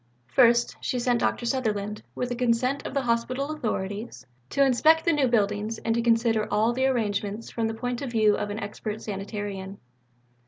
First, 0.25 0.77
she 0.81 0.97
sent 0.97 1.19
Dr. 1.19 1.45
Sutherland 1.45 2.01
with 2.15 2.29
the 2.29 2.35
consent 2.35 2.87
of 2.87 2.95
the 2.95 3.03
hospital 3.03 3.51
authorities 3.51 4.25
to 4.49 4.65
inspect 4.65 5.05
the 5.05 5.13
new 5.13 5.27
buildings 5.27 5.77
and 5.77 5.93
to 5.93 6.01
consider 6.01 6.51
all 6.51 6.73
the 6.73 6.87
arrangements 6.87 7.51
from 7.51 7.67
the 7.67 7.75
point 7.75 8.01
of 8.01 8.09
view 8.09 8.35
of 8.35 8.49
an 8.49 8.57
expert 8.59 9.03
sanitarian. 9.03 9.77